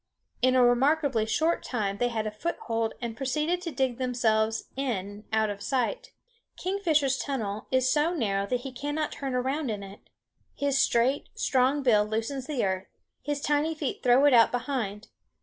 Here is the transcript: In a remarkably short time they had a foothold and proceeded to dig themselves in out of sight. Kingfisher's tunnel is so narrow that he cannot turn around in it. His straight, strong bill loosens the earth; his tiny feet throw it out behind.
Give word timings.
In 0.41 0.55
a 0.55 0.63
remarkably 0.65 1.27
short 1.27 1.61
time 1.61 1.97
they 1.99 2.07
had 2.07 2.25
a 2.25 2.31
foothold 2.31 2.95
and 3.03 3.15
proceeded 3.15 3.61
to 3.61 3.71
dig 3.71 3.99
themselves 3.99 4.63
in 4.75 5.25
out 5.31 5.51
of 5.51 5.61
sight. 5.61 6.11
Kingfisher's 6.57 7.19
tunnel 7.19 7.67
is 7.69 7.87
so 7.93 8.11
narrow 8.11 8.47
that 8.47 8.61
he 8.61 8.71
cannot 8.71 9.11
turn 9.11 9.35
around 9.35 9.69
in 9.69 9.83
it. 9.83 9.99
His 10.55 10.79
straight, 10.79 11.29
strong 11.35 11.83
bill 11.83 12.03
loosens 12.03 12.47
the 12.47 12.65
earth; 12.65 12.87
his 13.21 13.41
tiny 13.41 13.75
feet 13.75 14.01
throw 14.01 14.25
it 14.25 14.33
out 14.33 14.51
behind. 14.51 15.09